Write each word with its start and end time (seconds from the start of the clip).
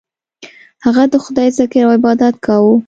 هغه 0.85 1.03
د 1.11 1.15
خدای 1.23 1.49
ذکر 1.57 1.81
او 1.85 1.91
عبادت 1.97 2.33
کاوه. 2.45 2.75